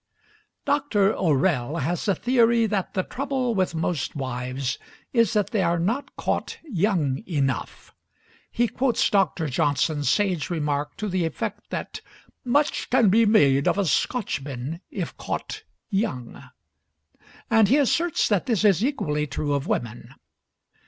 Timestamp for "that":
2.65-2.95, 5.33-5.51, 11.69-12.01, 18.27-18.47